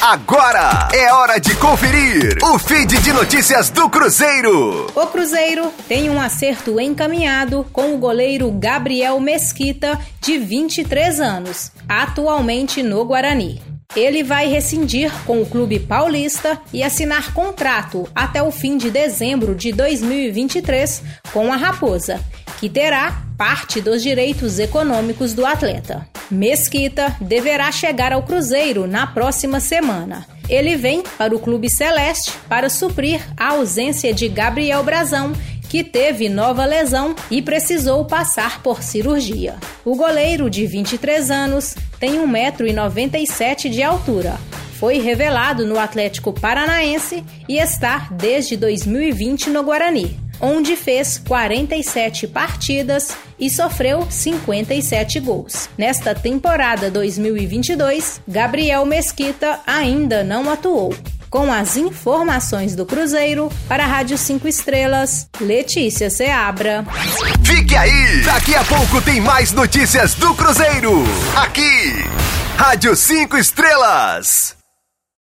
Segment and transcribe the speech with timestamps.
[0.00, 4.86] Agora é hora de conferir o feed de notícias do Cruzeiro.
[4.94, 12.80] O Cruzeiro tem um acerto encaminhado com o goleiro Gabriel Mesquita, de 23 anos, atualmente
[12.80, 13.60] no Guarani.
[13.96, 19.52] Ele vai rescindir com o clube paulista e assinar contrato até o fim de dezembro
[19.52, 22.20] de 2023 com a Raposa,
[22.60, 26.06] que terá parte dos direitos econômicos do atleta.
[26.30, 30.26] Mesquita deverá chegar ao Cruzeiro na próxima semana.
[30.48, 35.32] Ele vem para o Clube Celeste para suprir a ausência de Gabriel Brazão,
[35.68, 39.56] que teve nova lesão e precisou passar por cirurgia.
[39.84, 44.36] O goleiro de 23 anos tem 1,97m de altura.
[44.78, 53.16] Foi revelado no Atlético Paranaense e está desde 2020 no Guarani onde fez 47 partidas
[53.38, 55.68] e sofreu 57 gols.
[55.76, 60.94] Nesta temporada 2022, Gabriel Mesquita ainda não atuou.
[61.30, 66.86] Com as informações do Cruzeiro, para a Rádio 5 Estrelas, Letícia Seabra.
[67.44, 68.22] Fique aí!
[68.24, 71.04] Daqui a pouco tem mais notícias do Cruzeiro.
[71.36, 71.92] Aqui,
[72.56, 74.57] Rádio 5 Estrelas.